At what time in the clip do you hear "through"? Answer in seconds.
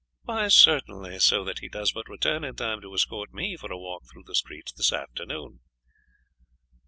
4.09-4.23